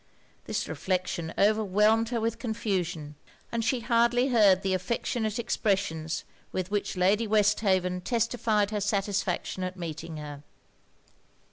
[0.45, 3.13] This reflection overwhelmed her with confusion,
[3.51, 9.77] and she hardly heard the affectionate expressions with which Lady Westhaven testified her satisfaction at
[9.77, 10.41] meeting her.